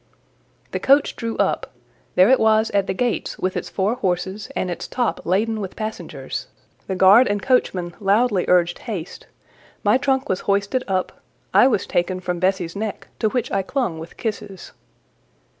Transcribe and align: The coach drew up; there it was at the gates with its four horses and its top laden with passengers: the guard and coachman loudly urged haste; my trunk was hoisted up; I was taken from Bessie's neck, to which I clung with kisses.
The 0.71 0.79
coach 0.79 1.15
drew 1.15 1.37
up; 1.37 1.75
there 2.15 2.27
it 2.31 2.39
was 2.39 2.71
at 2.71 2.87
the 2.87 2.93
gates 2.95 3.37
with 3.37 3.55
its 3.55 3.69
four 3.69 3.93
horses 3.93 4.49
and 4.55 4.71
its 4.71 4.87
top 4.87 5.23
laden 5.27 5.61
with 5.61 5.75
passengers: 5.75 6.47
the 6.87 6.95
guard 6.95 7.27
and 7.27 7.39
coachman 7.39 7.93
loudly 7.99 8.45
urged 8.47 8.79
haste; 8.79 9.27
my 9.83 9.99
trunk 9.99 10.27
was 10.27 10.39
hoisted 10.49 10.83
up; 10.87 11.21
I 11.53 11.67
was 11.67 11.85
taken 11.85 12.19
from 12.19 12.39
Bessie's 12.39 12.75
neck, 12.75 13.09
to 13.19 13.29
which 13.29 13.51
I 13.51 13.61
clung 13.61 13.99
with 13.99 14.17
kisses. 14.17 14.71